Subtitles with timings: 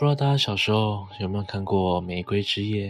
[0.00, 2.86] 不知道大家小时候有没有看过《玫瑰之夜》，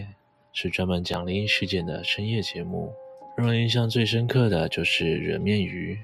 [0.53, 2.89] 是专门讲灵异事件的深夜节目。
[3.35, 5.99] 让人印象最深刻的就是人面鱼，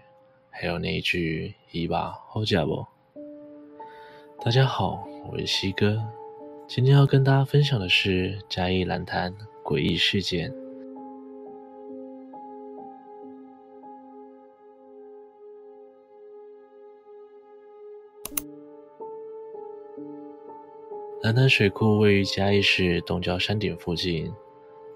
[0.49, 2.85] 还有那一句“伊爸好家不”。
[4.43, 6.03] 大家好，我是西哥，
[6.67, 9.33] 今天要跟大家分享的是嘉义蓝潭
[9.63, 10.53] 诡异事件。
[21.27, 24.31] 蓝潭水库位于嘉义市东郊山顶附近，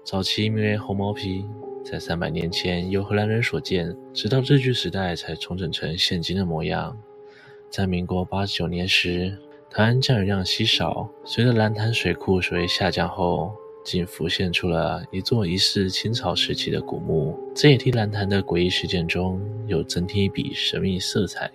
[0.02, 1.44] 早期名为红毛埤，
[1.84, 6.98] 在三百年前由荷兰人所建，直到日据时代才重整成现今的模样。
[7.68, 9.36] 在民国八十九年时，
[9.68, 13.52] 台湾降雨量稀少，随着兰潭水库水位下降后，
[13.84, 21.52] 竟浮现出了一座疑似清朝时期的古墓，这也替兰潭的诡异事件中又增添一笔神秘色彩。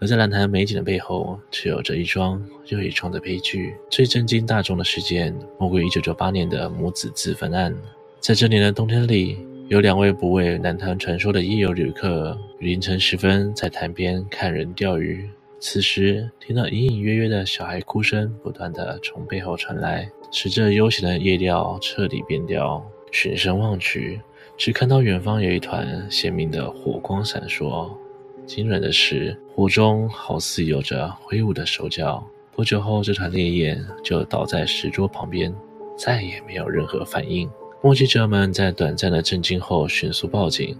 [0.00, 3.74] 而在兰潭美景的背后，却有着一桩又一桩的悲剧。
[3.90, 7.74] 最震惊大众的事件，莫过于1998年的母子自焚案。
[8.20, 9.38] 在这年的冬天里，
[9.68, 15.28] 有两位不畏南潭传说的夜游旅客，凌晨时分在潭边看人钓鱼。
[15.60, 22.84] 此时，听到隐隐约约的小孩哭声不断地从背后传来，使这悠闲的夜钓彻底变调。
[23.10, 24.20] 循声望去，
[24.56, 27.90] 只看到远方有一团鲜明的火光闪烁。
[28.48, 32.26] 惊人的是，火中好似有着挥舞的手脚。
[32.50, 35.54] 不久后，这团烈焰就倒在石桌旁边，
[35.98, 37.48] 再也没有任何反应。
[37.82, 40.74] 目击者们在短暂的震惊后，迅速报警。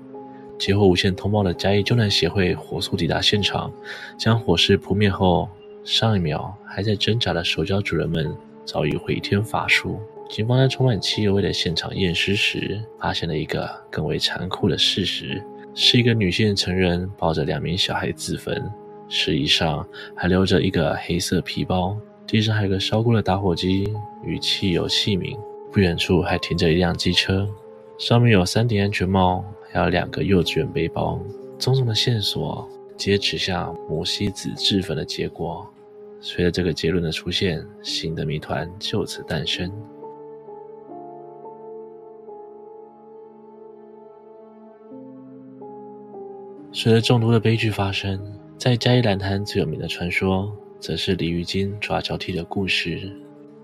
[0.58, 3.70] 接获无线通报的嘉义救难协会火速抵达现场，
[4.16, 5.46] 将火势扑灭后，
[5.84, 10.00] 上一秒还在挣扎的手脚主人们早已回天乏术。
[10.30, 15.42] 警方在充满汽油味的现场验尸时，发现了一个更为残酷的事实。
[15.74, 18.62] 是一个女性成人抱着两名小孩自焚，
[19.08, 23.86] 尸体上还留着一个黑色皮包，地上还有个烧过的打火机
[24.24, 25.39] 与汽油器皿，
[25.72, 27.48] 不远处还停着一辆机车，
[27.98, 31.20] 上面有三顶安全帽，还有两个幼稚园背包，
[31.58, 35.67] 种种的线索皆指向摩西子自焚的结果。
[36.20, 39.73] 随着这个结论的出现，新的谜团就此诞生。
[46.80, 48.16] 随着众多的悲剧发生，
[48.56, 53.12] 在嘉义兰潭最有名的传说，则是鲤鱼精抓交替的故事。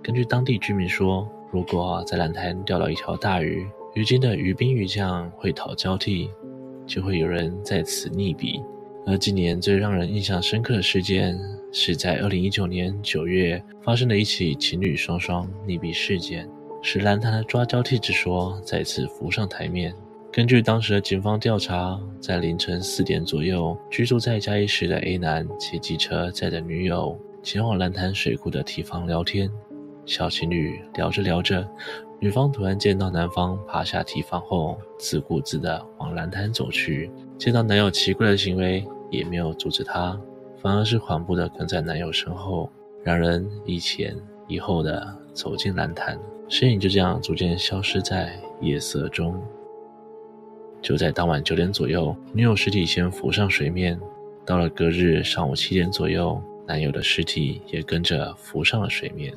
[0.02, 3.64] 根据当地居民说，如果在兰潭钓到一条大鱼，
[3.94, 6.28] 鱼精的鱼兵鱼将会讨交替，
[6.88, 8.60] 就会有人在此溺毙。
[9.06, 11.38] 而今年最让人印象深刻的事件，
[11.70, 16.50] 是在二零一九年九月发生的一起情侣双双溺毙事件，
[16.82, 19.94] 使兰潭的抓交替之说再次浮上台面。
[20.34, 29.48] 根据当时的警方调查，在凌晨四点左右，居住在嘉义市的 A 男骑机车载着女友前往蓝潭水库的堤防聊天。
[30.04, 31.64] 小情侣聊着聊着，
[32.18, 37.12] 女方突然见到男方爬下堤防后，自顾自地往蓝潭走去。
[37.38, 40.20] 见到男友奇怪的行为，也没有阻止他，
[40.60, 42.68] 反而是缓步地跟在男友身后。
[43.04, 44.16] 两人一前
[44.48, 46.18] 一后地走进蓝潭，
[46.48, 49.40] 身影就这样逐渐消失在夜色中。
[50.84, 53.98] 就在当晚九点左右，女友尸体先浮上水面。
[54.44, 59.32] 到了隔日上午七点左右，男友的尸体也跟着浮上了水面。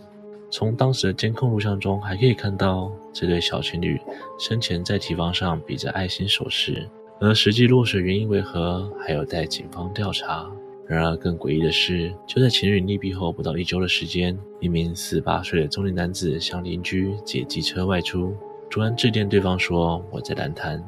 [0.52, 3.98] 从当时的监控录像中还可以看到，这对小情侣
[4.38, 6.86] 生前在堤防上比着爱心手势，
[7.22, 10.52] 而实际落水原因为何，还有待警方调查。
[10.86, 18.36] 然而更诡异的是，就在情侣溺毙后不到一周的时间，一名四十八岁的中年男子向邻居借机车外出，
[18.70, 20.84] 突然致电对方说：“我在兰潭。”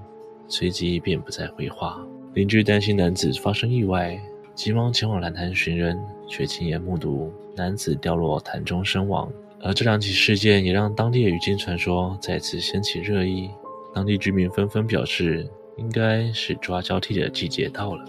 [0.50, 2.06] 随即便不再回话。
[2.34, 4.20] 邻居担心男子发生意外，
[4.54, 9.32] 急忙前往蓝潭寻人，却亲眼目睹男子掉落潭中身亡。
[9.62, 13.50] 而这两起事件也让当地的鱼精传说再次掀起热议。
[13.94, 18.06] 当地居民纷纷表示，应该是抓交替的季节到了。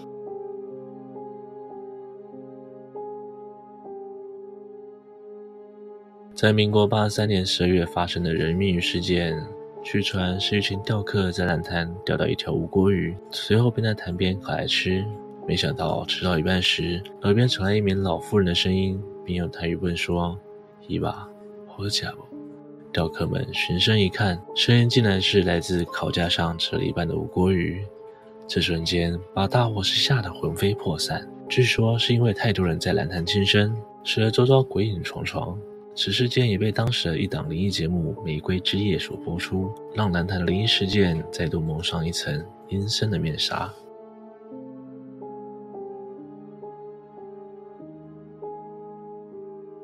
[6.33, 9.37] 在民国八十三年十二月发生的人命鱼事件。
[9.83, 15.03] 据传是一群钓客在兰潭钓到一条吴锅鱼，随后便在潭边烤来吃。
[15.47, 20.37] 没想到吃到一半时，耳边传来一名老妇人的声音，并用台语问说
[20.87, 21.27] ：“伊爸，
[21.67, 22.23] 好吃不？”
[22.93, 27.83] 钓客们循声一看，声音竟然是来自烤架上吃了一半的吴锅鱼。
[28.47, 31.27] 这瞬间把大伙是吓得魂飞魄散。
[31.49, 35.57] 据说是因为太多人在蓝潭轻生，使得周遭鬼影重重。
[35.93, 43.71] 此事件也被当时的一档灵异节目《玫瑰之夜》所播出，让兰潭的灵异事件再度蒙上一层阴森的面纱。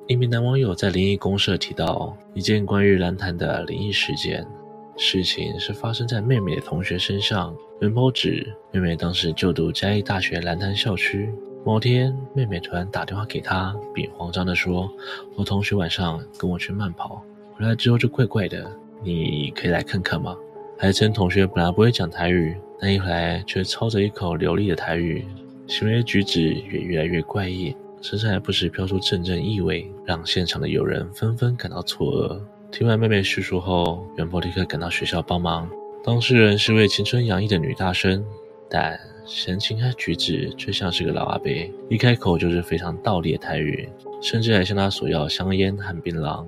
[0.07, 4.47] 一名男网友在灵异公社提到一件关于兰潭的灵异事件，
[4.95, 7.53] 事情是发生在妹妹的同学身上。
[7.81, 11.29] 原 PO 指妹妹当时就读嘉义大学兰潭校区，
[11.65, 14.89] 某天妹妹突然打电话给她，并慌张地说
[15.35, 17.21] ：“我同学晚上跟我去慢跑，
[17.55, 18.71] 回来之后就怪怪的，
[19.03, 20.35] 你可以来看看吗？”
[20.79, 25.25] 还称同学本来不会讲台语，但一回来却操着一口流利的台语，
[25.67, 32.39] 行为举止也越来越怪异，身上还不时飘出阵阵异味，让现场的友人纷纷感到错愕。
[32.71, 35.67] 听完妹妹叙述后，原 PO 立刻赶到学校帮忙。
[36.03, 38.23] 当事人是位青春洋溢的女大生，
[38.69, 41.49] 但神情和举止却像是个老阿伯，
[41.89, 43.89] 一开口就是非常道地的台语，
[44.21, 46.45] 甚至还向他索要香烟和槟榔。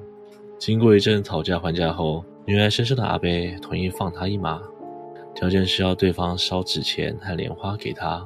[0.57, 3.29] 经过一阵讨价还价后，女孩身上的阿伯
[3.61, 4.61] 同意放他一马，
[5.33, 8.25] 条件是要对方烧纸钱和莲花给他。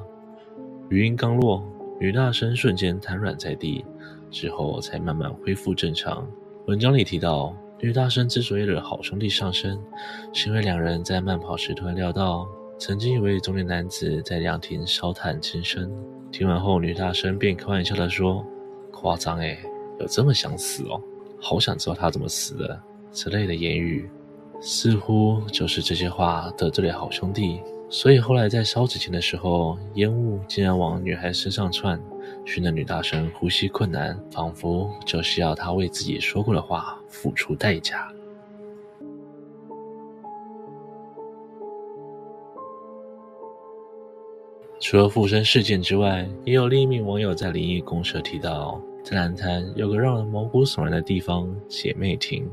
[0.90, 1.62] 语音刚落，
[2.00, 3.84] 女大生瞬间瘫软在地，
[4.30, 6.28] 之后才慢慢恢复正常。
[6.66, 9.78] 文章里提到，女大生之所以惹好兄弟上身，
[10.32, 15.90] 是因为两人在慢跑时突然料到，曾经有位中年男子在凉亭烧炭轻生。
[16.32, 18.44] 听完后，女大生便开玩笑地说
[18.90, 19.58] ：“夸张诶，
[20.00, 21.00] 有这么想死哦？”
[21.40, 22.82] 好想知道他怎么死的，
[23.12, 24.10] 之类的言语，
[24.60, 32.00] 似乎就是这些话得罪了好兄弟，所以后来在烧纸钱的时候，烟雾竟然往女孩身上窜，
[32.44, 38.12] 熏得女大生呼吸困难，仿佛就是要她为自己说过的话付出代价。
[44.80, 48.80] 除了附身事件之外，也有另一名网友在灵异公社提到。
[49.02, 52.50] 在兰潭有个让人毛骨悚然的地方——姐妹亭。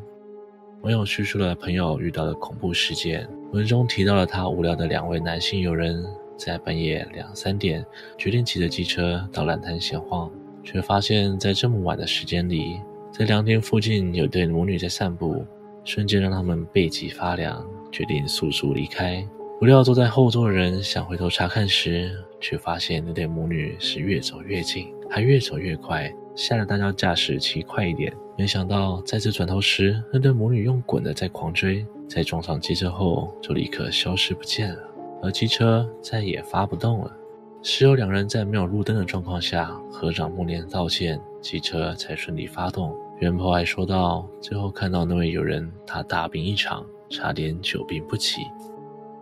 [0.82, 7.86] 网友叙述了朋友遇到的恐怖事件，文中提到了他无聊的两位男性友人，在半夜两三点
[8.18, 10.30] 决定骑着机车到兰潭闲晃，
[10.62, 12.82] 却发现，在这么晚的时间里，
[13.14, 15.46] 在凉亭附近有对母女在散步，
[15.86, 19.26] 瞬间让他们背脊发凉，决定速速离开。
[19.62, 26.12] 不料坐在后座的人想回头查看时，却发现那对母女是越走越近，还越走越快。
[26.34, 34.80] 吓得大家驾驶骑快一点，没想到再次转头时，那对母女用滚的在狂追，在撞上机车后就立刻消失不见了，
[35.22, 37.16] 而机车再也发不动了。
[37.62, 42.98] 只有两人在没有路灯的状况下合掌默念道歉，机车才顺利发动。
[43.20, 48.42] 原 PO 还说到，最后看到那位友人，他大病一场，差点久病不起。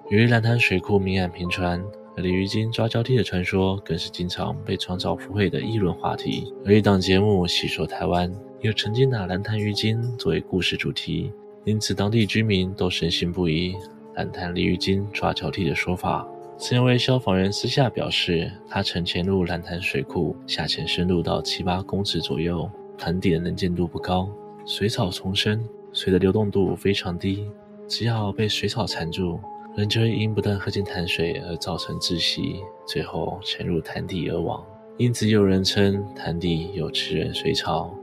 [0.10, 1.80] 由于蓝潭水库命案频传。
[2.16, 8.30] 鲤鱼精抓交替的传说更是经常被创造附会的议论话题，而一档节目《戏说台湾》
[8.60, 11.32] 也曾经拿蓝潭鱼精作为故事主题，
[11.64, 13.74] 因此当地居民都深信不疑
[14.16, 16.28] 蓝潭鲤鱼精抓交替的说法。
[16.58, 24.28] 是因为消防员私下表示，他曾潜入蓝潭水库，下潜深入到七八公尺左右，潭底的能见度不高，
[24.66, 25.64] 水草丛生，
[25.94, 27.48] 水的流动度非常低，
[27.88, 29.40] 只要被水草缠住。
[29.76, 34.66] 人就会因不断喝进潭水而造成窒息，最后沉入潭底而亡。
[34.98, 37.96] 因此，有人称潭底有吃人水草，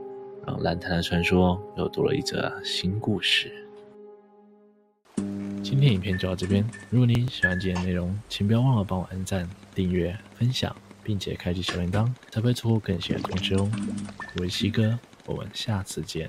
[0.45, 3.51] 让兰潭的传说又多了一则新故事。
[5.61, 13.69] 今天影片就到这边，如果你喜欢今天内容，请不要忘了帮我按赞、订阅、分享，并且开启小铃铛，才不会错过更新的通知哦。
[14.37, 16.27] 我是西哥，我们下次见。